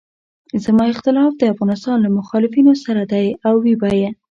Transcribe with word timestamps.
زما 0.63 0.85
اختلاف 0.93 1.31
د 1.37 1.43
افغانستان 1.53 1.97
له 2.01 2.09
مخالفینو 2.19 2.73
سره 2.85 3.01
دی 3.11 3.27
او 3.47 3.55
وي 3.63 3.75
به. 3.81 3.91